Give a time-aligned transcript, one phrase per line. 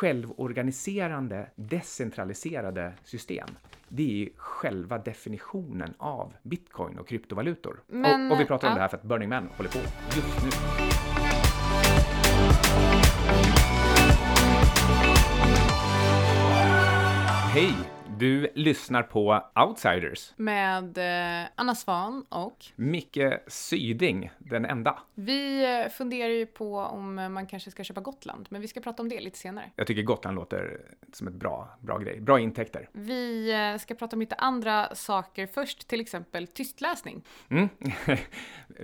[0.00, 3.48] självorganiserande, decentraliserade system.
[3.88, 7.80] Det är själva definitionen av bitcoin och kryptovalutor.
[7.86, 8.74] Men, och, och vi pratar om ja.
[8.74, 9.78] det här för att Burning Man håller på
[10.16, 10.50] just nu.
[17.52, 17.99] Hej!
[18.20, 20.32] Du lyssnar på Outsiders.
[20.36, 24.98] Med eh, Anna Svan och Micke Syding, den enda.
[25.14, 28.80] vi eh, funderar ju på om eh, man kanske ska köpa Gotland, men vi ska
[28.80, 29.70] prata om det lite senare.
[29.76, 30.80] Jag tycker Gotland låter
[31.12, 32.20] som ett bra, bra grej.
[32.20, 32.88] Bra intäkter.
[32.92, 37.22] Vi ska prata om lite andra saker först, till exempel tystläsning.
[37.48, 37.68] Mm.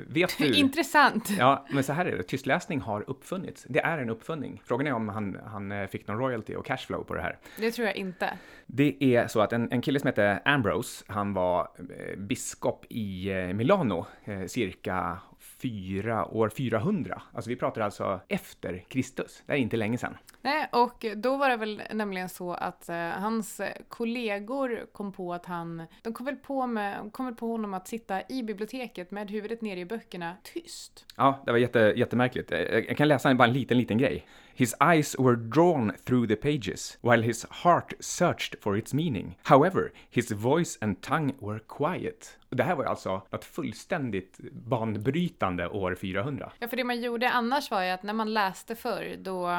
[0.08, 0.54] Vet du?
[0.58, 1.30] Intressant!
[1.38, 2.22] Ja, men så här är det.
[2.22, 3.66] Tystläsning har uppfunnits.
[3.68, 4.62] Det är en uppfinning.
[4.64, 7.38] Frågan är om han, han fick någon royalty och cashflow på det här.
[7.56, 8.38] Det tror jag inte.
[8.66, 13.30] Det är så att en, en kille som heter Ambrose, han var eh, biskop i
[13.30, 15.18] eh, Milano eh, cirka
[15.58, 17.22] fyra, år 400.
[17.32, 19.42] Alltså vi pratar alltså efter Kristus.
[19.46, 20.16] Det är inte länge sedan.
[20.42, 25.46] Nej, och då var det väl nämligen så att eh, hans kollegor kom på att
[25.46, 29.30] han, de kom väl på, med, kom väl på honom att sitta i biblioteket med
[29.30, 31.06] huvudet nere i böckerna tyst.
[31.16, 32.52] Ja, det var jätte, jättemärkligt.
[32.52, 34.26] Eh, Jag kan läsa bara en liten, liten grej.
[34.54, 39.38] His eyes were drawn through the pages, while his heart searched for its meaning.
[39.42, 42.38] However, his voice and tongue were quiet.
[42.48, 46.52] Och det här var ju alltså något fullständigt banbrytande år 400.
[46.58, 49.50] Ja, för det man gjorde annars var ju att när man läste förr, då,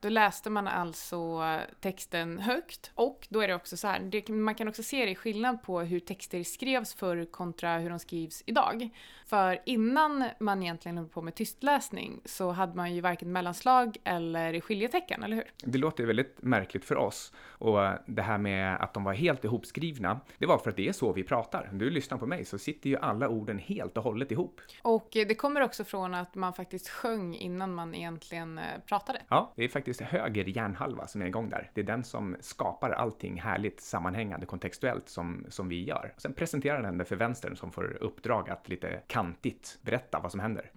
[0.00, 1.42] då läste man alltså
[1.80, 5.10] texten högt och då är det också så här, det, man kan också se det
[5.10, 8.88] i skillnad på hur texter skrevs förr kontra hur de skrivs idag.
[9.26, 14.60] För innan man egentligen höll på med tystläsning så hade man ju varken mellanslag eller
[14.60, 15.44] skiljetecken, eller hur?
[15.64, 17.32] Det låter ju väldigt märkligt för oss.
[17.38, 20.92] Och det här med att de var helt ihopskrivna, det var för att det är
[20.92, 21.70] så vi pratar.
[21.72, 24.60] Du lyssnar på mig så sitter ju alla orden helt och hållet ihop.
[24.82, 29.22] Och eh, det kommer också från att man faktiskt sjöng innan man egentligen eh, pratade.
[29.28, 31.70] Ja, det är faktiskt höger hjärnhalva som är igång där.
[31.74, 36.14] Det är den som skapar allting härligt sammanhängande kontextuellt som, som vi gör.
[36.16, 40.40] Sen presenterar den det för vänstern som får uppdrag att lite kantigt berätta vad som
[40.40, 40.70] händer.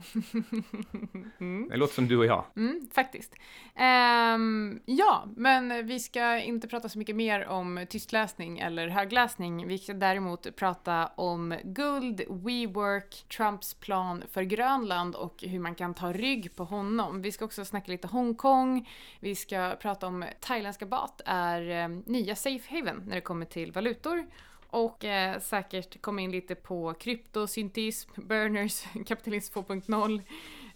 [1.70, 2.46] Det låter som du och jag.
[2.56, 3.36] Mm, faktiskt.
[3.76, 9.68] Ehm, ja, men vi ska inte prata så mycket mer om tystläsning eller högläsning.
[9.68, 15.94] Vi ska däremot prata om guld, WeWork, Trumps plan för Grönland och hur man kan
[15.94, 17.22] ta rygg på honom.
[17.22, 18.90] Vi ska också snacka lite Hongkong.
[19.20, 23.72] Vi ska prata om thailändska baht är eh, nya safe haven när det kommer till
[23.72, 24.26] valutor.
[24.70, 30.22] Och eh, säkert komma in lite på kryptosyntism, burners, kapitalism 2.0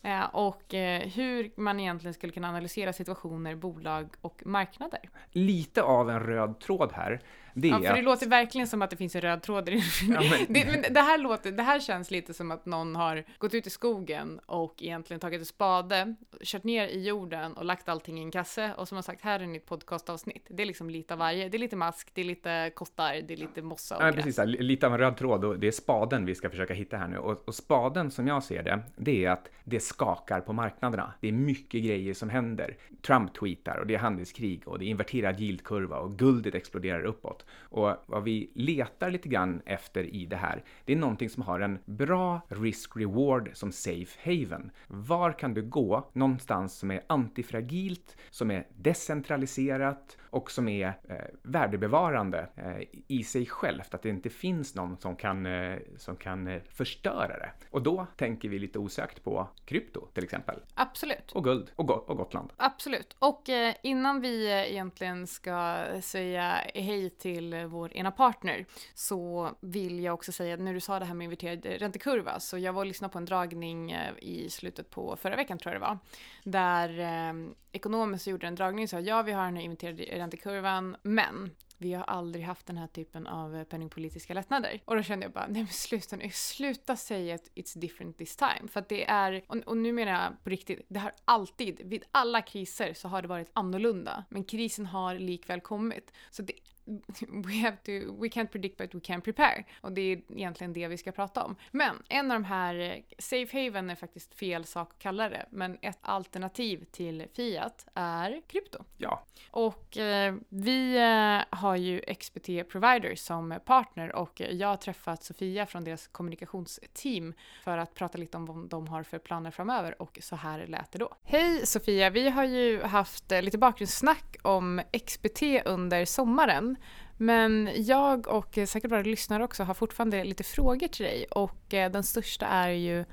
[0.02, 5.10] eh, och eh, hur man egentligen skulle kunna analysera situationer, bolag och marknader.
[5.32, 7.22] Lite av en röd tråd här,
[7.54, 8.04] det Ja, för det att...
[8.04, 9.82] låter verkligen som att det finns en röd tråd i det.
[10.08, 10.20] men-
[10.54, 13.68] det, men det, här låter, det här känns lite som att någon har gått ut
[13.68, 18.22] i skogen och egentligen tagit en spade, kört ner i jorden och lagt allting i
[18.22, 20.46] en kasse och som har sagt här är mitt podcastavsnitt.
[20.50, 21.50] Det är liksom lite av varje.
[21.50, 24.38] Det är lite mask, det är lite kottar, det är lite mossa och Ja, precis,
[24.38, 27.08] här, lite av en röd tråd och det är spaden vi ska försöka hitta här
[27.08, 27.18] nu.
[27.18, 31.14] Och, och spaden som jag ser det, det är att det skakar på marknaderna.
[31.20, 32.78] Det är mycket grejer som händer.
[33.02, 37.43] Trump tweetar och det är handelskrig och det är inverterad yieldkurva och guldet exploderar uppåt.
[37.60, 41.60] Och vad vi letar lite grann efter i det här, det är någonting som har
[41.60, 44.72] en bra risk-reward som safe haven.
[44.88, 51.16] Var kan du gå någonstans som är antifragilt, som är decentraliserat och som är eh,
[51.42, 56.48] värdebevarande eh, i sig självt, att det inte finns någon som kan, eh, som kan
[56.48, 57.52] eh, förstöra det.
[57.70, 61.32] Och då tänker vi lite osökt på krypto till exempel, Absolut.
[61.32, 62.54] och guld och, Go- och Gotland.
[62.58, 63.16] Absolut.
[63.20, 68.66] Och eh, innan vi eh, egentligen ska säga hej till till eh, vår ena partner
[68.94, 72.58] så vill jag också säga att när du sa det här med inverterad räntekurva så
[72.58, 75.82] jag var och lyssnade på en dragning eh, i slutet på förra veckan tror jag
[75.82, 75.98] det var
[76.44, 77.34] där eh,
[77.72, 81.52] ekonomer som gjorde en dragning och sa ja vi har den här inverterade räntekurvan men
[81.84, 84.82] vi har aldrig haft den här typen av eh, penningpolitiska lättnader.
[84.86, 88.36] Och då kände jag bara, nej men sluta nu, sluta säga att it's different this
[88.36, 88.68] time.
[88.68, 92.04] För att det är, och, och nu menar jag på riktigt, det har alltid, vid
[92.12, 94.24] alla kriser så har det varit annorlunda.
[94.30, 96.14] Men krisen har likväl kommit.
[96.32, 96.54] Så det
[97.28, 97.92] We, have to,
[98.22, 99.64] we can't predict but we can prepare.
[99.82, 101.56] Och det är egentligen det vi ska prata om.
[101.72, 105.46] Men en av de här, eh, safe haven är faktiskt fel sak att kalla det,
[105.50, 108.84] men ett alternativ till Fiat är krypto.
[108.98, 115.24] Ja, Och eh, vi eh, har ju XBT Provider som partner och jag har träffat
[115.24, 117.34] Sofia från deras kommunikationsteam
[117.64, 120.92] för att prata lite om vad de har för planer framöver och så här lät
[120.92, 121.10] det då.
[121.24, 126.73] Hej Sofia, vi har ju haft eh, lite bakgrundssnack om XBT under sommaren.
[127.18, 131.92] Men jag och säkert våra lyssnare också har fortfarande lite frågor till dig och eh,
[131.92, 133.06] den största är ju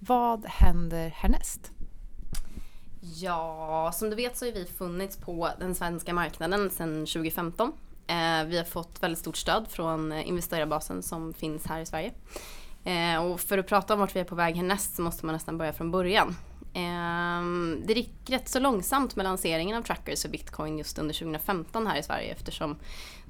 [0.00, 1.72] vad händer härnäst?
[3.00, 7.72] Ja, som du vet så har vi funnits på den svenska marknaden sedan 2015.
[8.06, 12.12] Eh, vi har fått väldigt stort stöd från eh, investerarbasen som finns här i Sverige.
[13.22, 15.58] Och för att prata om vart vi är på väg härnäst så måste man nästan
[15.58, 16.36] börja från början.
[16.74, 21.86] Ehm, det gick rätt så långsamt med lanseringen av trackers och bitcoin just under 2015
[21.86, 22.76] här i Sverige eftersom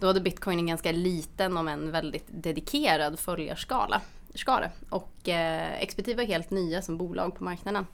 [0.01, 4.01] då hade bitcoin en ganska liten om en väldigt dedikerad följarskala.
[4.35, 4.71] Skara.
[4.91, 7.87] Och eh, var helt nya som bolag på marknaden.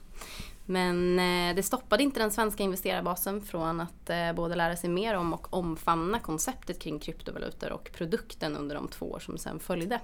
[0.65, 5.15] Men eh, det stoppade inte den svenska investerarbasen från att eh, både lära sig mer
[5.15, 9.99] om och omfamna konceptet kring kryptovalutor och produkten under de två år som sen följde.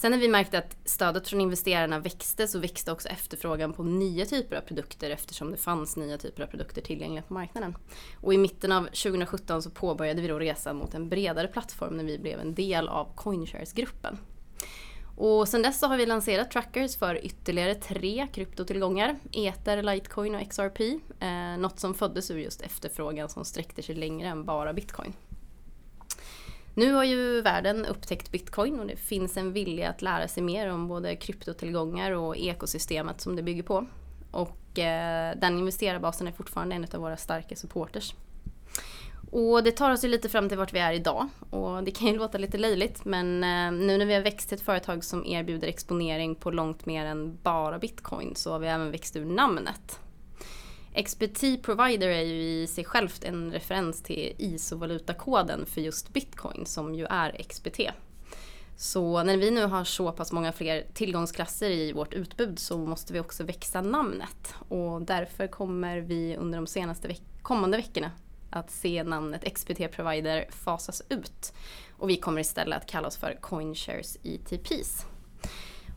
[0.00, 4.26] Sen när vi märkte att stödet från investerarna växte så växte också efterfrågan på nya
[4.26, 7.76] typer av produkter eftersom det fanns nya typer av produkter tillgängliga på marknaden.
[8.20, 12.04] Och i mitten av 2017 så påbörjade vi då resan mot en bredare plattform när
[12.04, 14.18] vi blev en del av Coinshares-gruppen.
[15.16, 19.16] Och sen dess så har vi lanserat trackers för ytterligare tre kryptotillgångar.
[19.32, 20.80] Ether, Litecoin och XRP.
[21.20, 25.12] Eh, något som föddes ur just efterfrågan som sträckte sig längre än bara bitcoin.
[26.74, 30.72] Nu har ju världen upptäckt bitcoin och det finns en vilja att lära sig mer
[30.72, 33.86] om både kryptotillgångar och ekosystemet som det bygger på.
[34.30, 38.14] Och eh, den investerarbasen är fortfarande en av våra starka supporters.
[39.30, 41.28] Och det tar oss ju lite fram till vart vi är idag.
[41.50, 44.58] Och det kan ju låta lite löjligt men eh, nu när vi har växt till
[44.58, 48.90] ett företag som erbjuder exponering på långt mer än bara bitcoin så har vi även
[48.90, 50.00] växt ur namnet.
[50.94, 56.94] XBT Provider är ju i sig självt en referens till ISO-valutakoden för just bitcoin som
[56.94, 57.80] ju är XBT.
[58.76, 63.12] Så när vi nu har så pass många fler tillgångsklasser i vårt utbud så måste
[63.12, 64.54] vi också växa namnet.
[64.68, 68.10] Och därför kommer vi under de senaste veck kommande veckorna
[68.50, 71.52] att se namnet XBT Provider fasas ut.
[71.92, 75.06] Och vi kommer istället att kalla oss för CoinShares ETPs.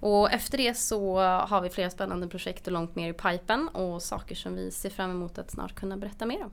[0.03, 4.01] Och efter det så har vi flera spännande projekt och långt mer i pipen och
[4.01, 6.51] saker som vi ser fram emot att snart kunna berätta mer om.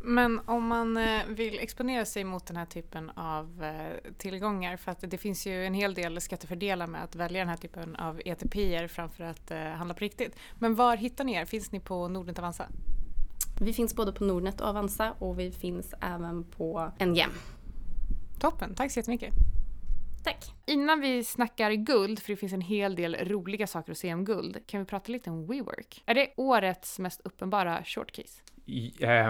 [0.00, 4.92] Men om man eh, vill exponera sig mot den här typen av eh, tillgångar, för
[4.92, 8.20] att det finns ju en hel del skattefördelar med att välja den här typen av
[8.24, 10.36] ETP framför att eh, handla på riktigt.
[10.58, 11.44] Men var hittar ni er?
[11.44, 12.66] Finns ni på Nordnet Avanza?
[13.60, 17.30] Vi finns både på Nordnet och Avanza och vi finns även på NGM.
[18.40, 19.34] Toppen, tack så jättemycket.
[20.26, 20.54] Tack.
[20.66, 24.24] Innan vi snackar guld, för det finns en hel del roliga saker att säga om
[24.24, 26.02] guld, kan vi prata lite om WeWork.
[26.06, 28.42] Är det årets mest uppenbara short case?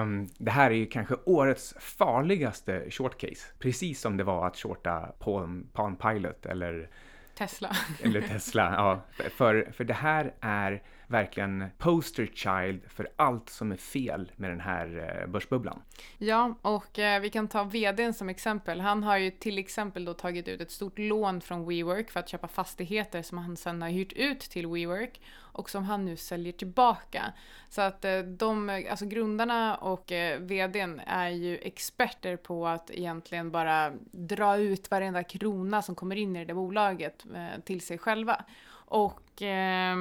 [0.01, 3.47] Um, det här är ju kanske årets farligaste short case.
[3.59, 6.91] Precis som det var att shorta Palm, Palm Pilot eller
[7.35, 7.77] Tesla.
[8.03, 9.25] Eller Tesla, ja.
[9.31, 14.61] För, för det här är verkligen poster child för allt som är fel med den
[14.61, 15.83] här eh, börsbubblan.
[16.19, 18.81] Ja, och eh, vi kan ta vdn som exempel.
[18.81, 22.29] Han har ju till exempel då tagit ut ett stort lån från WeWork för att
[22.29, 26.53] köpa fastigheter som han sedan har hyrt ut till WeWork och som han nu säljer
[26.53, 27.33] tillbaka.
[27.69, 33.93] Så att eh, de, alltså grundarna och vdn är ju experter på att egentligen bara
[34.13, 37.25] dra ut varenda krona som kommer in i det där bolaget
[37.65, 38.45] till sig själva.
[38.89, 39.97] Och Eh,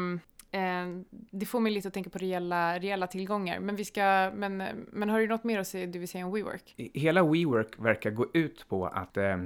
[0.56, 3.60] Ehm, det får mig lite att tänka på reella, reella tillgångar.
[3.60, 6.34] Men, vi ska, men, men har du något mer att säga, du vill säga om
[6.34, 6.74] WeWork?
[6.94, 9.38] Hela WeWork verkar gå ut på att eh,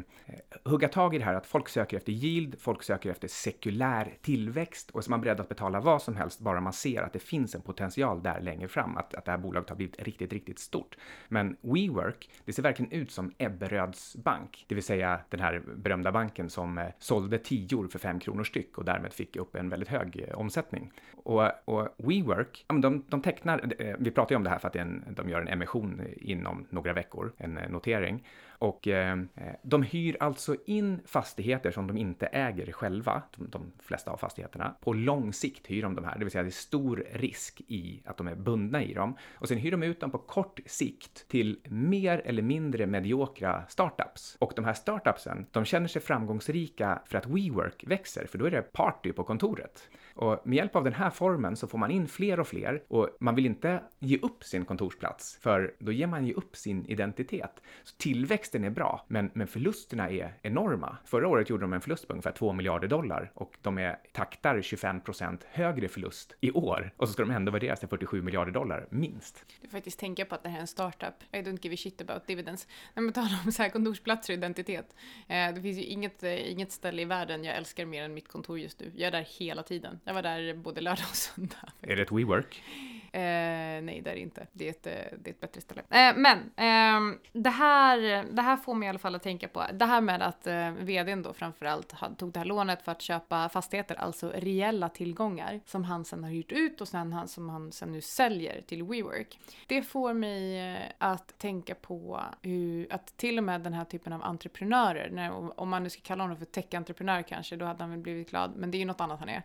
[0.63, 4.91] hugga tag i det här att folk söker efter yield, folk söker efter sekulär tillväxt
[4.91, 7.19] och så är man beredd att betala vad som helst bara man ser att det
[7.19, 10.59] finns en potential där längre fram, att, att det här bolaget har blivit riktigt, riktigt
[10.59, 10.97] stort.
[11.27, 16.11] Men WeWork, det ser verkligen ut som Ebberöds bank, det vill säga den här berömda
[16.11, 19.89] banken som eh, sålde tior för fem kronor styck och därmed fick upp en väldigt
[19.89, 20.91] hög eh, omsättning.
[21.23, 24.75] Och, och WeWork, de, de tecknar, eh, vi pratar ju om det här för att
[24.75, 28.23] en, de gör en emission inom några veckor, en eh, notering.
[28.47, 29.17] Och eh,
[29.61, 34.75] de hyr alltså in fastigheter som de inte äger själva, de, de, flesta av fastigheterna.
[34.81, 38.01] På lång sikt hyr de de här, det vill säga det är stor risk i
[38.05, 39.17] att de är bundna i dem.
[39.33, 44.37] Och sen hyr de ut dem på kort sikt till mer eller mindre mediokra startups.
[44.39, 48.51] Och de här startupsen, de känner sig framgångsrika för att WeWork växer, för då är
[48.51, 49.89] det party på kontoret.
[50.19, 53.09] Och med hjälp av den här formen så får man in fler och fler och
[53.19, 57.61] man vill inte ge upp sin kontorsplats, för då ger man ju upp sin identitet.
[57.83, 60.97] Så tillväxten är bra, men, men förlusterna är enorma.
[61.05, 64.61] Förra året gjorde de en förlust på ungefär 2 miljarder dollar och de är taktar
[64.61, 68.51] 25 procent högre förlust i år och så ska de ändå värderas till 47 miljarder
[68.51, 69.45] dollar, minst.
[69.61, 71.13] Du får faktiskt tänka på att det här är en startup.
[71.31, 72.67] I don't give a shit about dividends.
[72.93, 74.95] När man talar om så här kontorsplatser och identitet.
[75.27, 78.27] Eh, det finns ju inget, eh, inget ställe i världen jag älskar mer än mitt
[78.27, 78.91] kontor just nu.
[78.95, 79.99] Jag är där hela tiden.
[80.09, 81.71] Jag var där både lördag och söndag.
[81.81, 82.63] Är det ett WeWork?
[83.11, 84.47] Eh, nej, det är det inte.
[84.51, 85.81] Det är ett, eh, det är ett bättre ställe.
[85.81, 89.65] Eh, men eh, det, här, det här får mig i alla fall att tänka på
[89.73, 93.49] det här med att eh, vdn då framförallt tog det här lånet för att köpa
[93.49, 97.71] fastigheter, alltså reella tillgångar som han sen har hyrt ut och sen han, som han
[97.71, 99.39] sen nu säljer till WeWork.
[99.67, 104.13] Det får mig eh, att tänka på hur, att till och med den här typen
[104.13, 107.91] av entreprenörer, när, om man nu ska kalla honom för tech-entreprenör kanske, då hade han
[107.91, 109.43] väl blivit glad, men det är ju något annat han är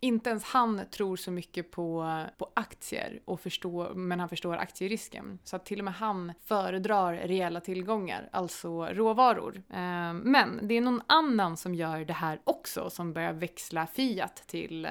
[0.00, 5.38] inte ens han tror så mycket på, på aktier, och förstår, men han förstår aktierisken.
[5.44, 9.62] Så att till och med han föredrar reella tillgångar, alltså råvaror.
[9.70, 14.42] Eh, men det är någon annan som gör det här också, som börjar växla Fiat
[14.46, 14.90] till eh,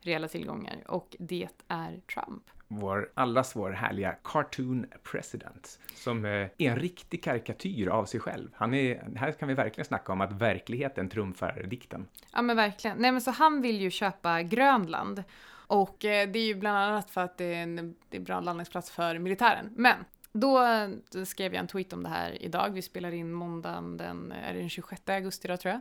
[0.00, 6.50] reella tillgångar, och det är Trump vår, allas vår härliga cartoon president, som eh, är
[6.58, 8.48] en riktig karikatyr av sig själv.
[8.54, 12.06] Han är, här kan vi verkligen snacka om att verkligheten trumfar dikten.
[12.32, 12.98] Ja men verkligen.
[12.98, 15.24] Nej men så han vill ju köpa Grönland.
[15.68, 18.40] Och eh, det är ju bland annat för att det är en, det är bra
[18.40, 19.70] landningsplats för militären.
[19.76, 22.70] Men då eh, skrev jag en tweet om det här idag.
[22.70, 25.80] Vi spelar in måndagen den, är det den 26 augusti då tror jag.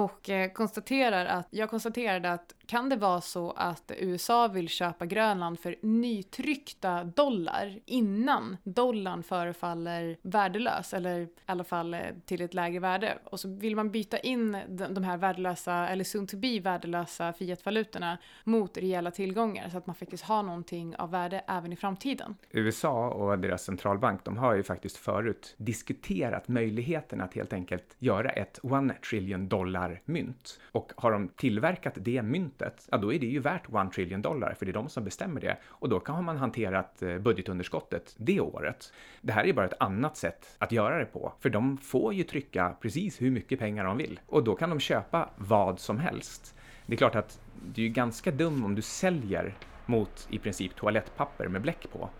[0.00, 5.06] Och eh, konstaterar att, jag konstaterade att kan det vara så att USA vill köpa
[5.06, 12.54] Grönland för nytryckta dollar innan dollarn förefaller värdelös eller i alla fall eh, till ett
[12.54, 14.56] lägre värde och så vill man byta in
[14.90, 19.96] de här värdelösa eller soon to be värdelösa fiatvalutorna mot rejäla tillgångar så att man
[19.96, 22.36] faktiskt har någonting av värde även i framtiden.
[22.50, 28.30] USA och deras centralbank, de har ju faktiskt förut diskuterat möjligheten att helt enkelt göra
[28.30, 33.18] ett one trillion dollar mynt och har de tillverkat det myntet myntet, ja då är
[33.18, 35.56] det ju värt 1 trillion dollar, för det är de som bestämmer det.
[35.64, 38.92] Och då kan man hanterat eh, budgetunderskottet det året.
[39.20, 42.22] Det här är bara ett annat sätt att göra det på, för de får ju
[42.22, 44.20] trycka precis hur mycket pengar de vill.
[44.26, 46.54] Och då kan de köpa vad som helst.
[46.86, 47.40] Det är klart att
[47.74, 49.54] du är ganska dum om du säljer
[49.86, 52.10] mot i princip toalettpapper med bläck på.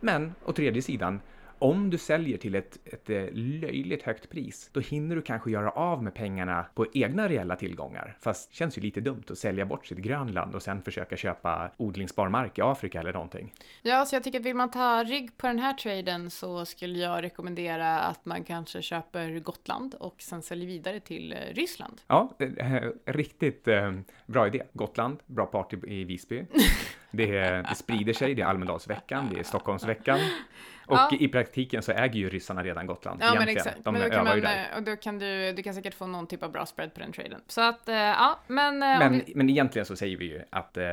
[0.00, 1.20] Men å tredje sidan,
[1.58, 5.70] om du säljer till ett, ett eh, löjligt högt pris, då hinner du kanske göra
[5.70, 8.16] av med pengarna på egna reella tillgångar.
[8.20, 11.70] Fast det känns ju lite dumt att sälja bort sitt Grönland och sen försöka köpa
[11.76, 13.52] odlingsbar mark i Afrika eller någonting.
[13.82, 16.98] Ja, så jag tycker att vill man ta rygg på den här traden så skulle
[16.98, 22.00] jag rekommendera att man kanske köper Gotland och sen säljer vidare till eh, Ryssland.
[22.06, 23.92] Ja, eh, riktigt eh,
[24.26, 24.62] bra idé.
[24.72, 26.46] Gotland, bra party i Visby.
[27.16, 27.26] Det,
[27.68, 30.18] det sprider sig, det är Almedalsveckan, det är Stockholmsveckan.
[30.86, 31.16] Och ja.
[31.20, 33.20] i praktiken så äger ju ryssarna redan Gotland.
[33.22, 33.46] Ja, egentligen.
[33.46, 33.84] men exakt.
[33.84, 34.44] De men då kan man.
[34.44, 37.00] Eh, och då kan du, du kan säkert få någon typ av bra spread på
[37.00, 37.40] den traden.
[37.46, 38.82] Så att, eh, ja, men...
[38.82, 39.32] Eh, men, vi...
[39.34, 40.84] men egentligen så säger vi ju att eh,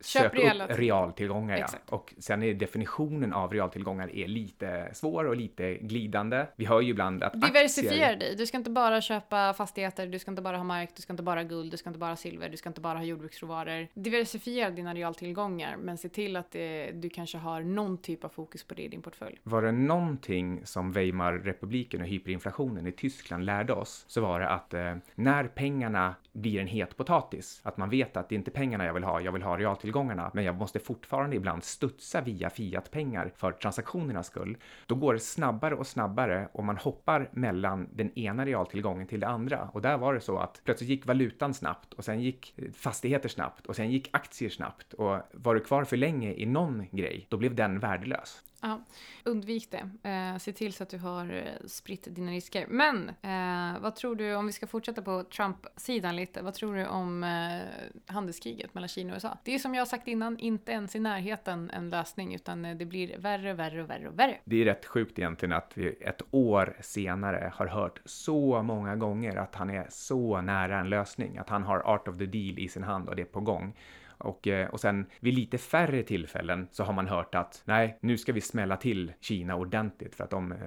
[0.00, 1.58] köp, köp upp realtillgångar.
[1.58, 1.66] Ja.
[1.86, 6.46] Och sen är definitionen av realtillgångar är lite svår och lite glidande.
[6.56, 8.16] Vi hör ju ibland att Diversifiera aktier...
[8.16, 8.36] dig.
[8.36, 11.22] Du ska inte bara köpa fastigheter, du ska inte bara ha mark, du ska inte
[11.22, 13.88] bara ha guld, du ska inte bara ha silver, du ska inte bara ha jordbruksråvaror.
[13.94, 18.64] Diversifiera dina realtillgångar, men se till att det, du kanske har någon typ av fokus
[18.64, 19.38] på det i din portfölj.
[19.42, 24.74] Var det någonting som Weimarrepubliken och hyperinflationen i Tyskland lärde oss så var det att
[24.74, 28.84] eh, när pengarna blir en het potatis, att man vet att det är inte pengarna
[28.84, 33.32] jag vill ha, jag vill ha realtillgångarna, men jag måste fortfarande ibland studsa via fiatpengar
[33.36, 34.56] för transaktionernas skull.
[34.86, 39.28] Då går det snabbare och snabbare och man hoppar mellan den ena realtillgången till det
[39.28, 39.68] andra.
[39.72, 43.28] Och där var det så att plötsligt gick valutan snabbt och sen gick eh, fastigheter
[43.28, 47.26] snabbt och sen gick aktier snabbt och var du kvar för länge i någon grej,
[47.28, 48.42] då blev den värdelös.
[48.60, 48.80] Ja,
[49.24, 50.08] undvik det.
[50.10, 52.66] Eh, se till så att du har eh, spritt dina risker.
[52.68, 56.86] Men eh, vad tror du, om vi ska fortsätta på Trump-sidan lite, vad tror du
[56.86, 57.60] om eh,
[58.06, 59.38] handelskriget mellan Kina och USA?
[59.44, 62.76] Det är som jag har sagt innan, inte ens i närheten en lösning, utan eh,
[62.76, 64.38] det blir värre, värre och värre och värre.
[64.44, 69.36] Det är rätt sjukt egentligen att vi ett år senare har hört så många gånger
[69.36, 72.68] att han är så nära en lösning, att han har art of the deal i
[72.68, 73.74] sin hand och det är på gång.
[74.18, 78.18] Och, eh, och sen vid lite färre tillfällen så har man hört att nej, nu
[78.18, 80.58] ska vi smälla till Kina ordentligt för att de, eh,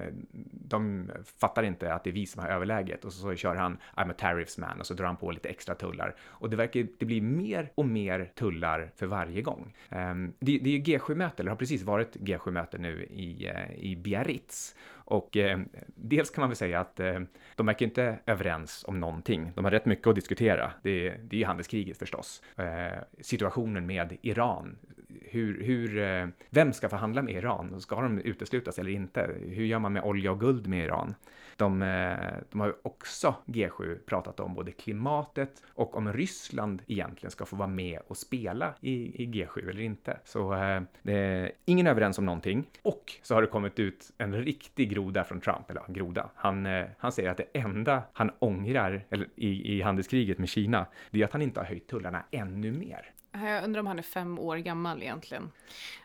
[0.52, 3.04] de fattar inte att det är vi som har överläget.
[3.04, 5.48] Och så, så kör han I'm a tariffs man och så drar han på lite
[5.48, 6.16] extra tullar.
[6.22, 9.74] Och det verkar, det blir mer och mer tullar för varje gång.
[9.88, 13.96] Ehm, det, det är ju G7-möte, eller har precis varit G7-möte nu i, eh, i
[13.96, 14.74] Biarritz.
[15.10, 17.20] Och eh, dels kan man väl säga att eh,
[17.56, 19.52] de verkar inte överens om någonting.
[19.54, 20.72] De har rätt mycket att diskutera.
[20.82, 22.42] Det, det är ju handelskriget förstås.
[22.56, 24.76] Eh, situationen med Iran.
[25.22, 27.80] Hur, hur, eh, vem ska förhandla med Iran?
[27.80, 29.30] Ska de uteslutas eller inte?
[29.40, 31.14] Hur gör man med olja och guld med Iran?
[31.60, 37.46] De, eh, de har också G7 pratat om både klimatet och om Ryssland egentligen ska
[37.46, 40.18] få vara med och spela i, i G7 eller inte.
[40.24, 42.66] Så eh, det är ingen överens om någonting.
[42.82, 46.30] Och så har det kommit ut en riktig groda från Trump, eller groda.
[46.34, 50.86] Han, eh, han säger att det enda han ångrar eller, i, i handelskriget med Kina,
[51.10, 53.10] det är att han inte har höjt tullarna ännu mer.
[53.32, 55.50] Jag undrar om han är fem år gammal egentligen.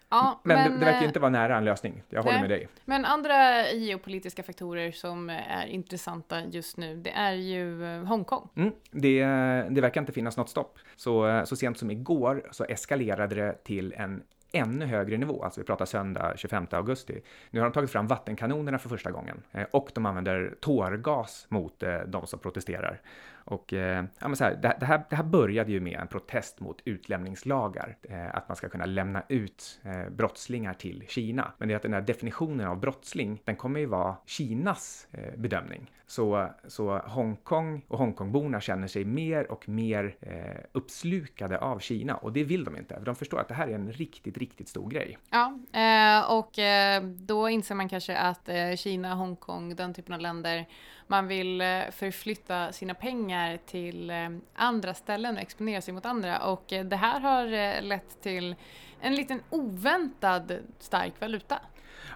[0.09, 2.03] Ja, men, men det, det verkar eh, inte vara nära en lösning.
[2.09, 2.41] Jag håller nej.
[2.41, 2.67] med dig.
[2.85, 8.49] Men andra geopolitiska faktorer som är intressanta just nu, det är ju eh, Hongkong.
[8.55, 9.23] Mm, det,
[9.69, 10.79] det verkar inte finnas något stopp.
[10.95, 14.23] Så, så sent som igår så eskalerade det till en
[14.55, 17.21] ännu högre nivå, alltså vi pratar söndag 25 augusti.
[17.49, 21.83] Nu har de tagit fram vattenkanonerna för första gången eh, och de använder tårgas mot
[21.83, 23.01] eh, de som protesterar.
[23.45, 26.07] Och eh, ja, men så här, det, det, här, det här började ju med en
[26.07, 31.53] protest mot utlämningslagar, eh, att man ska kunna lämna ut eh, brottslingar till Kina.
[31.57, 35.37] Men det är att den här definitionen av brottsling, den kommer ju vara Kinas eh,
[35.37, 35.91] bedömning.
[36.07, 42.33] Så, så Hongkong och Hongkongborna känner sig mer och mer eh, uppslukade av Kina och
[42.33, 42.95] det vill de inte.
[42.95, 45.17] För de förstår att det här är en riktigt, riktigt stor grej.
[45.29, 50.19] Ja, eh, och eh, då inser man kanske att eh, Kina, Hongkong, den typen av
[50.19, 50.65] länder,
[51.07, 56.39] man vill eh, förflytta sina pengar till eh, andra ställen och exponera sig mot andra.
[56.39, 58.55] Och eh, det här har eh, lett till
[59.01, 61.59] en liten oväntad stark valuta.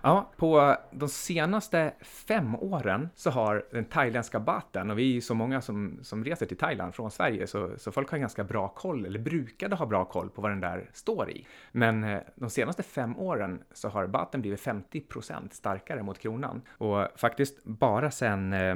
[0.03, 5.21] Ja, på de senaste fem åren så har den thailändska baten, och vi är ju
[5.21, 8.67] så många som, som reser till Thailand från Sverige, så, så folk har ganska bra
[8.67, 11.47] koll, eller brukade ha bra koll på vad den där står i.
[11.71, 16.61] Men eh, de senaste fem åren så har baten blivit 50% starkare mot kronan.
[16.69, 18.75] Och faktiskt bara sen eh,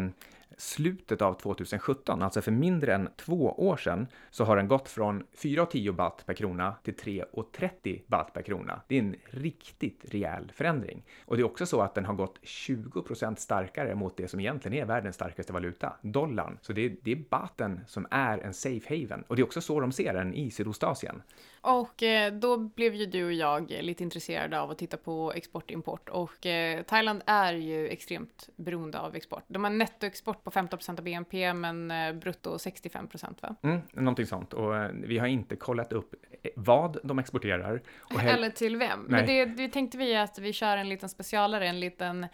[0.57, 5.23] slutet av 2017, alltså för mindre än två år sedan, så har den gått från
[5.37, 8.81] 4,10 baht per krona till 3,30 baht per krona.
[8.87, 11.03] Det är en riktigt rejäl förändring.
[11.25, 14.39] Och det är också så att den har gått 20 procent starkare mot det som
[14.39, 16.57] egentligen är världens starkaste valuta, dollarn.
[16.61, 19.23] Så det är, det är baten som är en safe haven.
[19.27, 21.21] Och det är också så de ser den i Sydostasien.
[21.63, 25.63] Och eh, då blev ju du och jag lite intresserade av att titta på export
[25.63, 29.43] och import och eh, Thailand är ju extremt beroende av export.
[29.47, 33.07] De har nettoexport på 15% av BNP men eh, brutto 65
[33.41, 33.55] va?
[33.61, 34.53] Mm, någonting sånt.
[34.53, 36.15] Och eh, vi har inte kollat upp
[36.55, 37.81] vad de exporterar.
[38.21, 38.99] Eller till vem.
[38.99, 39.07] Nej.
[39.09, 42.27] Men det, det tänkte vi att vi kör en liten specialare, en liten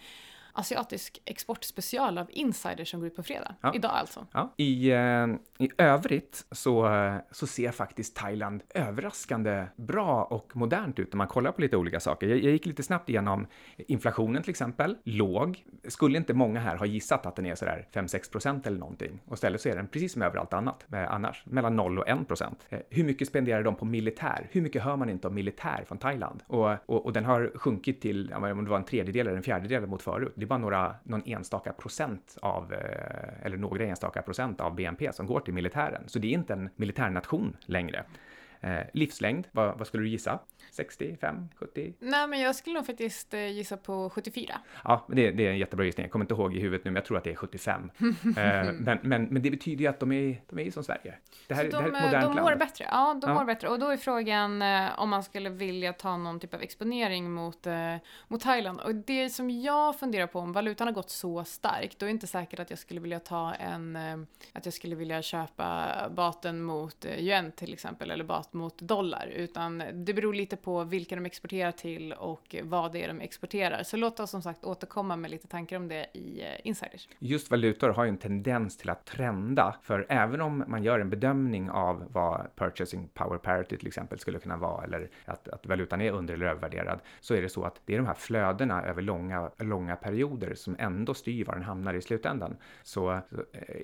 [0.53, 3.55] asiatisk exportspecial av Insider som går ut på fredag.
[3.61, 3.71] Ja.
[3.75, 4.27] Idag alltså.
[4.31, 4.53] Ja.
[4.57, 5.27] I, eh,
[5.57, 11.27] I övrigt så, eh, så ser faktiskt Thailand överraskande bra och modernt ut om man
[11.27, 12.27] kollar på lite olika saker.
[12.27, 15.63] Jag, jag gick lite snabbt igenom inflationen till exempel, låg.
[15.87, 19.19] Skulle inte många här ha gissat att den är sådär 5-6 procent eller någonting?
[19.25, 22.27] Och istället så är den precis som överallt annat eh, annars, mellan 0 och 1
[22.27, 22.65] procent.
[22.89, 24.47] Hur mycket spenderar de på militär?
[24.51, 26.43] Hur mycket hör man inte om militär från Thailand?
[26.47, 29.87] Och, och, och den har sjunkit till, om det var en tredjedel eller en fjärdedel
[29.87, 30.33] mot förut.
[30.39, 35.13] Det är bara några, någon enstaka procent av, eh, eller några enstaka procent av BNP
[35.13, 36.03] som går till militären.
[36.07, 38.03] Så det är inte en militärnation längre.
[38.61, 40.39] Eh, livslängd, vad, vad skulle du gissa?
[40.71, 41.93] 65, 70?
[41.99, 44.61] Nej men jag skulle nog faktiskt eh, gissa på 74.
[44.83, 46.03] Ja, det, det är en jättebra gissning.
[46.03, 47.91] Jag kommer inte ihåg i huvudet nu, men jag tror att det är 75.
[47.99, 48.13] eh,
[48.73, 51.15] men, men, men det betyder ju att de är, de är som Sverige.
[51.47, 52.59] Det här, Så det här är de, ett eh, modernt de mår land.
[52.59, 52.85] bättre.
[52.91, 53.33] Ja, de Ja.
[53.33, 53.67] mår bättre.
[53.69, 54.61] Och då är frågan
[54.97, 57.67] om man skulle vilja ta någon typ av exponering mot,
[58.27, 58.79] mot Thailand.
[58.81, 62.11] Och det som jag funderar på, om valutan har gått så starkt, då är det
[62.11, 63.95] inte säkert att jag skulle vilja ta en,
[64.53, 69.83] att jag skulle vilja köpa baten mot yuan till exempel, eller bat mot dollar, utan
[69.93, 73.83] det beror lite på vilka de exporterar till och vad det är de exporterar.
[73.83, 77.09] Så låt oss som sagt återkomma med lite tankar om det i eh, Insiders.
[77.19, 81.09] Just valutor har ju en tendens till att trenda, för även om man gör en
[81.09, 86.01] bedömning av vad purchasing power parity till exempel skulle kunna vara, eller att, att valutan
[86.01, 89.01] är under eller övervärderad, så är det så att det är de här flödena över
[89.01, 92.55] långa, långa perioder som ändå styr var den hamnar i slutändan.
[92.83, 93.81] Så, så eh,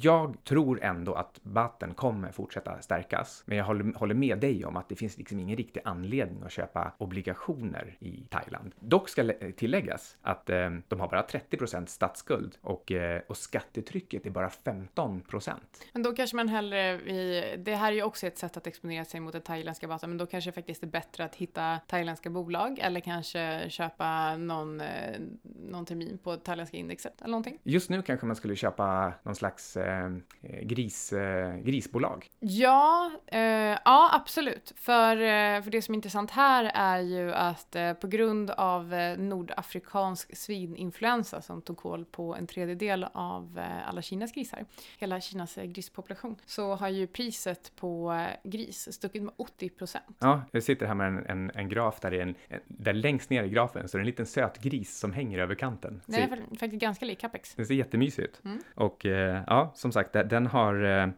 [0.00, 4.76] jag tror ändå att batten kommer fortsätta stärkas, men jag håller, håller med dig om
[4.76, 8.72] att det finns liksom ingen riktig anledning att köpa obligationer i Thailand.
[8.80, 14.26] Dock ska lä- tilläggas att eh, de har bara 30 statsskuld och, eh, och skattetrycket
[14.26, 15.52] är bara 15%
[15.92, 19.04] Men då kanske man hellre, vi, det här är ju också ett sätt att exponera
[19.04, 22.30] sig mot den thailändska basen, men då kanske det faktiskt är bättre att hitta thailändska
[22.30, 24.86] bolag eller kanske köpa någon, eh,
[25.70, 27.58] någon termin på thailändska indexet eller någonting.
[27.62, 30.10] Just nu kanske man skulle köpa någon slags eh,
[30.62, 32.30] gris, eh, grisbolag.
[32.38, 33.40] Ja, eh,
[33.84, 34.72] ja absolut.
[34.76, 35.16] För,
[35.62, 40.36] för det som är intressant här är ju att eh, på grund av eh, nordafrikansk
[40.36, 44.64] svininfluensa som tog koll på en tredjedel av eh, alla Kinas grisar,
[44.98, 50.04] hela Kinas grispopulation, så har ju priset på gris stuckit med 80 procent.
[50.18, 52.34] Ja, jag sitter här med en, en, en graf där det är en,
[52.66, 55.54] där längst ner i grafen så är det en liten söt gris som hänger över
[55.54, 56.00] kanten.
[56.06, 57.54] Det är Ser- fa- faktiskt ganska lik Capex.
[57.54, 58.40] Den ser jättemysig ut.
[58.44, 58.58] Mm.
[58.74, 59.04] Och
[59.46, 61.12] ja, som sagt, den- den har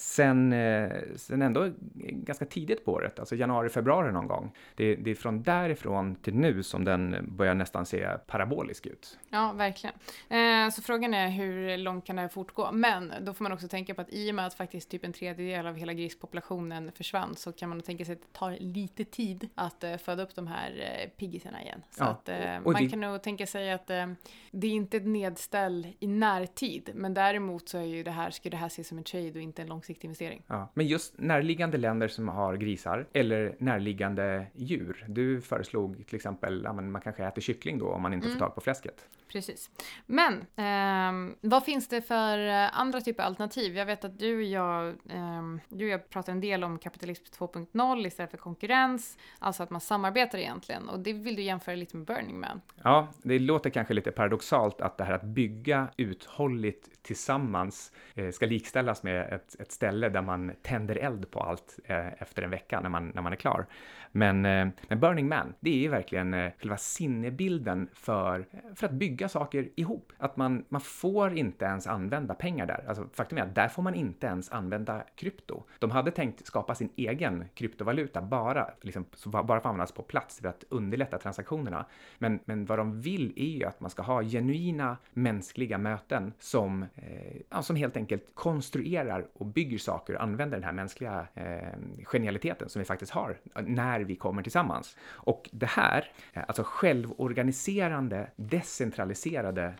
[0.00, 1.70] sen, eh, sen ändå
[2.12, 4.52] ganska tidigt på året, alltså januari, februari någon gång.
[4.74, 9.18] Det, det är från därifrån till nu som den börjar nästan se parabolisk ut.
[9.30, 9.94] Ja, verkligen.
[10.28, 12.72] Eh, så frågan är hur långt kan det här fortgå?
[12.72, 15.12] Men då får man också tänka på att i och med att faktiskt typ en
[15.12, 19.48] tredjedel av hela grispopulationen försvann så kan man tänka sig att det tar lite tid
[19.54, 20.70] att eh, föda upp de här
[21.02, 21.82] eh, piggisarna igen.
[21.90, 25.06] Så Ja, att, eh, man det- kan nog tänka sig att det är inte ett
[25.06, 28.98] nedställ i närtid, men däremot så är ju det här, skulle det här ses som
[28.98, 30.42] en trade och inte en långsiktig investering.
[30.46, 35.04] Ja, men just närliggande länder som har grisar eller närliggande djur.
[35.08, 38.54] Du föreslog till exempel, men man kanske äter kyckling då om man inte får tag
[38.54, 39.06] på fläsket.
[39.32, 39.70] Precis.
[40.06, 43.76] Men eh, vad finns det för eh, andra typer av alternativ?
[43.76, 47.24] Jag vet att du och jag, eh, du och jag pratar en del om kapitalism
[47.38, 50.88] 2.0 istället för konkurrens, alltså att man samarbetar egentligen.
[50.88, 52.60] Och det vill du jämföra lite med Burning Man.
[52.82, 58.46] Ja, det låter kanske lite paradoxalt att det här att bygga uthålligt tillsammans eh, ska
[58.46, 62.80] likställas med ett, ett ställe där man tänder eld på allt eh, efter en vecka
[62.80, 63.66] när man, när man är klar.
[64.12, 68.92] Men, eh, men Burning Man, det är ju verkligen eh, själva sinnebilden för, för att
[68.92, 70.12] bygga saker ihop.
[70.18, 72.84] Att man, man får inte ens använda pengar där.
[72.88, 75.62] Alltså, faktum är att där får man inte ens använda krypto.
[75.78, 80.40] De hade tänkt skapa sin egen kryptovaluta bara, liksom, bara för att användas på plats
[80.40, 81.86] för att underlätta transaktionerna.
[82.18, 86.82] Men, men vad de vill är ju att man ska ha genuina mänskliga möten som,
[86.82, 92.04] eh, ja, som helt enkelt konstruerar och bygger saker och använder den här mänskliga eh,
[92.04, 94.96] genialiteten som vi faktiskt har när vi kommer tillsammans.
[95.02, 99.09] Och det här, eh, alltså självorganiserande, decentraliserade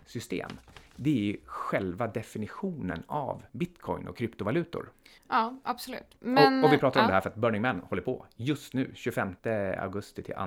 [0.06, 0.50] system,
[0.96, 4.90] det är ju själva definitionen av bitcoin och kryptovalutor.
[5.28, 6.16] Ja, absolut.
[6.20, 8.26] Men, och, och vi pratar om ja, det här för att Burning Man håller på
[8.36, 9.34] just nu, 25
[9.78, 10.40] augusti till 2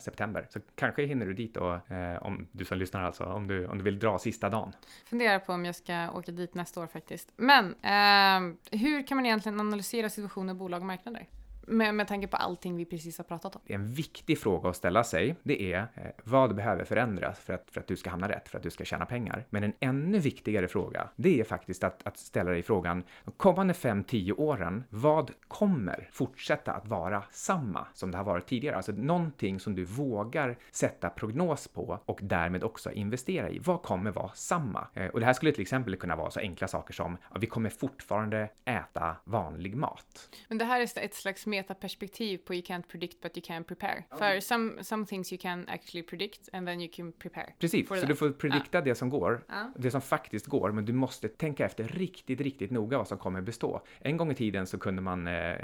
[0.00, 0.46] september.
[0.50, 3.78] Så kanske hinner du dit och, eh, om du som lyssnar alltså, om du, om
[3.78, 4.72] du vill dra sista dagen.
[5.06, 7.32] Funderar på om jag ska åka dit nästa år faktiskt.
[7.36, 11.26] Men ehm, hur kan man egentligen analysera situationer, bolag och marknader?
[11.70, 13.62] Med, med tanke på allting vi precis har pratat om.
[13.66, 15.36] En viktig fråga att ställa sig.
[15.42, 18.58] Det är eh, vad behöver förändras för att, för att du ska hamna rätt, för
[18.58, 19.46] att du ska tjäna pengar.
[19.50, 23.74] Men en ännu viktigare fråga, det är faktiskt att, att ställa dig frågan, de kommande
[23.74, 28.76] 5-10 åren, vad kommer fortsätta att vara samma som det har varit tidigare?
[28.76, 33.58] Alltså någonting som du vågar sätta prognos på och därmed också investera i.
[33.58, 34.86] Vad kommer vara samma?
[34.94, 37.46] Eh, och det här skulle till exempel kunna vara så enkla saker som, ja, vi
[37.46, 40.30] kommer fortfarande äta vanlig mat.
[40.48, 44.04] Men det här är ett slags metaperspektiv på you can't predict but you can prepare.
[44.18, 47.52] För some, some things you can actually predict and then you can prepare.
[47.58, 48.08] Precis, så that.
[48.08, 49.72] du får predikta det som går, Ja.
[49.76, 53.40] det som faktiskt går, men du måste tänka efter riktigt, riktigt noga vad som kommer
[53.40, 53.82] bestå.
[53.98, 55.56] En gång i tiden så kunde man eh,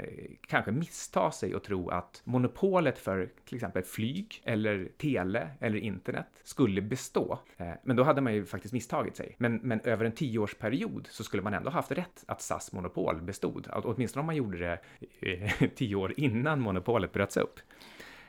[0.47, 6.25] kanske missta sig och tro att monopolet för till exempel flyg eller tele eller internet
[6.43, 7.39] skulle bestå.
[7.57, 9.35] Eh, men då hade man ju faktiskt misstagit sig.
[9.37, 13.67] Men, men över en tioårsperiod så skulle man ändå haft rätt att SAS monopol bestod,
[13.73, 14.79] åtminstone om man gjorde det
[15.21, 17.59] eh, tio år innan monopolet bröts upp.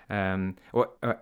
[0.06, 1.14] Um, och eh,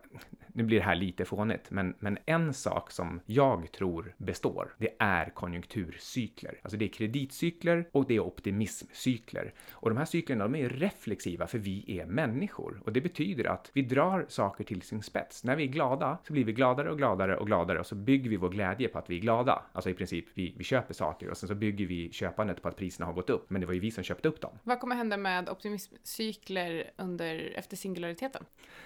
[0.57, 4.97] nu blir det här lite fånigt, men, men en sak som jag tror består, det
[4.99, 6.59] är konjunkturcykler.
[6.62, 9.55] Alltså det är kreditcykler och det är optimismcykler.
[9.71, 12.83] Och de här cyklerna, de är reflexiva för vi är människor.
[12.85, 15.45] Och det betyder att vi drar saker till sin spets.
[15.45, 18.31] När vi är glada så blir vi gladare och gladare och gladare och så bygger
[18.31, 19.62] vi vår glädje på att vi är glada.
[19.73, 22.77] Alltså i princip, vi, vi köper saker och sen så bygger vi köpandet på att
[22.77, 23.51] priserna har gått upp.
[23.51, 24.59] Men det var ju vi som köpte upp dem.
[24.62, 28.45] Vad kommer hända med optimismcykler under, efter singulariteten?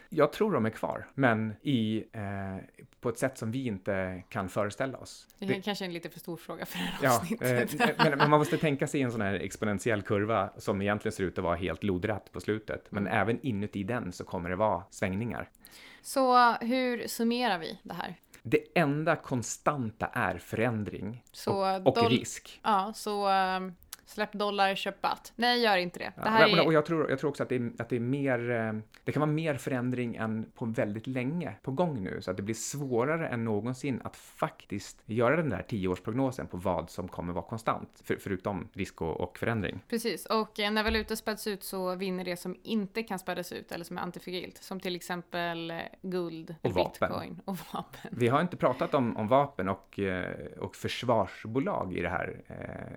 [0.09, 2.57] Jag tror de är kvar, men i, eh,
[3.01, 5.29] på ett sätt som vi inte kan föreställa oss.
[5.39, 7.81] Det, Det- kanske är en lite för stor fråga för det här Ja, avsnittet.
[7.81, 11.25] eh, men, men man måste tänka sig en sån här exponentiell kurva som egentligen ser
[11.25, 12.87] ut att vara helt lodrätt på slutet.
[12.91, 15.49] Men även inuti den så kommer det vara svängningar.
[16.03, 18.15] Så hur summerar vi det här?
[18.43, 22.61] Det enda konstanta är förändring Så och, och risk.
[22.63, 23.75] Ja, så ehm,
[24.11, 25.33] släpp dollar, köp batt.
[25.37, 26.13] Nej, gör inte det.
[26.17, 26.67] Ja, Det här men- är...
[26.67, 28.73] Och jag tror, jag tror också att det, är, att det är mer, eh,
[29.05, 32.43] det kan vara mer förändring än på väldigt länge på gång nu, så att det
[32.43, 37.45] blir svårare än någonsin att faktiskt göra den där tioårsprognosen på vad som kommer vara
[37.45, 39.81] konstant, för, förutom risk och, och förändring.
[39.89, 43.73] Precis, och eh, när valutor späds ut så vinner det som inte kan spädas ut
[43.73, 44.57] eller som är antifragilt.
[44.63, 47.09] Som till exempel eh, guld, Och vapen.
[47.09, 48.11] bitcoin och vapen.
[48.11, 50.01] Vi har inte pratat om, om vapen och,
[50.59, 52.31] och försvarsbolag i det här,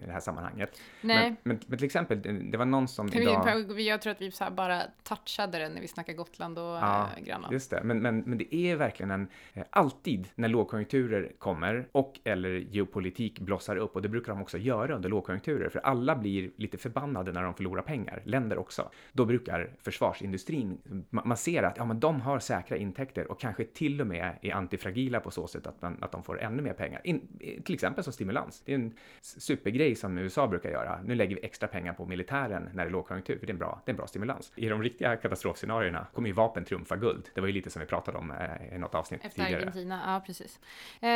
[0.01, 0.79] i det här sammanhanget.
[1.03, 3.79] Nej, Men, men, men till exempel, det, det var någon som vi, idag...
[3.81, 7.53] jag tror att vi bara touchade det när vi snackade Gotland och Ja, äh, Grönland.
[7.53, 12.19] Just det, men, men, men det är verkligen en, eh, alltid när lågkonjunkturer kommer och
[12.23, 16.51] eller geopolitik blossar upp och det brukar de också göra under lågkonjunkturer för alla blir
[16.55, 18.89] lite förbannade när de förlorar pengar, länder också.
[19.11, 20.77] Då brukar försvarsindustrin,
[21.11, 24.35] ma- man ser att ja, men de har säkra intäkter och kanske till och med
[24.41, 27.01] är antifragila på så sätt att, man, att de får ännu mer pengar.
[27.03, 27.27] In,
[27.63, 28.61] till exempel som stimulans.
[28.65, 32.69] Det är en supergrej som USA brukar göra, nu lägger vi extra pengar på militären
[32.73, 34.51] när det är lågkonjunktur, för det är en bra, det är en bra stimulans.
[34.55, 37.29] I de riktiga katastrofscenarierna kommer ju vapen trumfa guld.
[37.33, 39.61] Det var ju lite som vi pratade om eh, i något avsnitt Efter tidigare.
[39.61, 40.59] Argentina, ja precis.
[41.01, 41.09] Eh,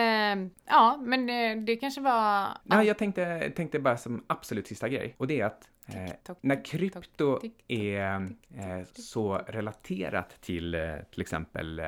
[0.65, 2.47] ja, men eh, det kanske var...
[2.63, 6.65] Ja, jag tänkte, tänkte bara som absolut sista grej, och det är att Eh, när
[6.65, 11.85] krypto är eh, så relaterat till eh, till exempel eh,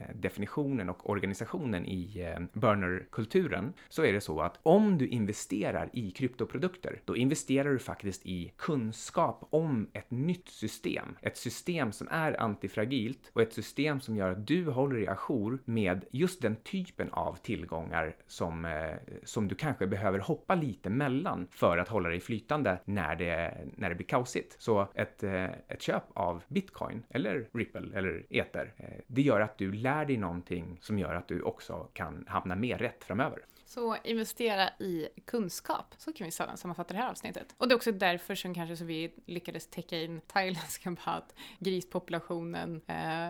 [0.00, 5.90] Eh, definitionen och organisationen i eh, burnerkulturen så är det så att om du investerar
[5.92, 11.16] i kryptoprodukter, då investerar du faktiskt i kunskap om ett nytt system.
[11.20, 15.58] Ett system som är antifragilt och ett system som gör att du håller dig ajour
[15.64, 21.48] med just den typen av tillgångar som, eh, som du kanske behöver hoppa lite mellan
[21.50, 24.62] för att hålla dig flytande när det, när det blir kaosigt.
[24.62, 28.72] Så ett, ett köp av bitcoin eller Ripple eller Ether,
[29.06, 32.78] det gör att du lär dig någonting som gör att du också kan hamna mer
[32.78, 33.38] rätt framöver.
[33.68, 37.54] Så investera i kunskap, så kan vi sammanfatta det här avsnittet.
[37.58, 42.80] Och det är också därför som kanske så vi lyckades täcka in thailändska baht, grispopulationen,
[42.86, 43.28] eh,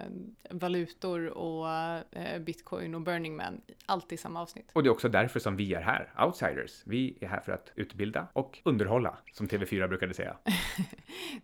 [0.50, 4.70] valutor och eh, bitcoin och Burning Man, allt i samma avsnitt.
[4.72, 6.82] Och det är också därför som vi är här, outsiders.
[6.85, 10.37] Vi är här för att utbilda och underhålla, som TV4 brukade säga.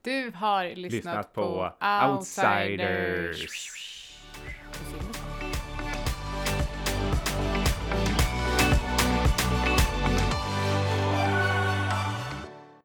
[0.02, 3.30] Du har lyssnat, Lyssnat på, på Outsiders.
[3.30, 4.01] Outsiders.
[4.73, 5.32] 不行。